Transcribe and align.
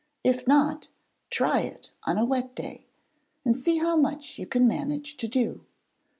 If 0.23 0.47
not, 0.47 0.87
try 1.29 1.59
it 1.59 1.91
on 2.05 2.17
a 2.17 2.25
wet 2.25 2.55
day, 2.55 2.87
and 3.45 3.55
see 3.55 3.77
how 3.77 3.95
much 3.95 4.39
you 4.39 4.47
can 4.47 4.67
manage 4.67 5.15
to 5.17 5.27
do. 5.27 5.63